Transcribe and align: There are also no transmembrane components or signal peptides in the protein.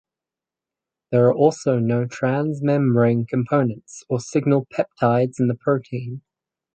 There 1.11 1.27
are 1.27 1.35
also 1.35 1.77
no 1.77 2.05
transmembrane 2.05 3.27
components 3.27 4.03
or 4.09 4.19
signal 4.19 4.65
peptides 4.73 5.39
in 5.39 5.45
the 5.47 5.53
protein. 5.53 6.23